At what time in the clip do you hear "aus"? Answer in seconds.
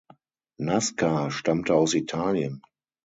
1.75-1.93